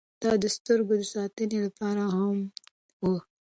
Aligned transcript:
دا 0.21 0.31
د 0.41 0.45
سترګو 0.55 0.93
د 0.99 1.03
ساتنې 1.13 1.59
لپاره 1.65 2.03
هم 2.15 2.37
و. 3.01 3.05